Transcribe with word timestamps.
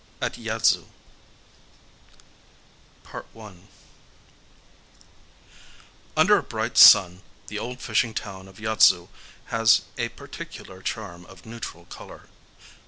At 0.19 0.33
Yaidzu 0.33 0.85
I 3.13 3.53
Under 6.17 6.37
a 6.39 6.41
bright 6.41 6.75
sun 6.79 7.21
the 7.45 7.59
old 7.59 7.79
fishing 7.81 8.15
town 8.15 8.47
of 8.47 8.57
Yaidzu 8.57 9.09
has 9.53 9.83
a 9.99 10.09
particular 10.09 10.81
charm 10.81 11.23
of 11.27 11.45
neutral 11.45 11.85
color. 11.85 12.29